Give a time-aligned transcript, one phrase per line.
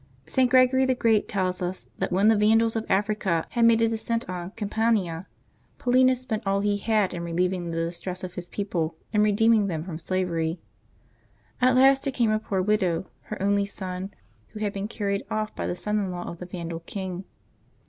[0.25, 0.49] St.
[0.49, 4.27] Gregory the Great tells ns that when the Vandals of Africa had made a descent
[4.27, 5.27] on Campania,
[5.77, 9.67] Pau linus spent all he had in relieving the distress of his people and redeeming
[9.67, 10.59] them from slavery.
[11.61, 14.11] At last there came a poor widow; her only son
[14.59, 17.25] had been carried off by the son in law of the Vandal king.